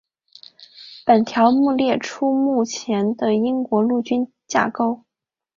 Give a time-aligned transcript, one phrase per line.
[1.05, 5.03] 本条目列出目前的英国陆军架构。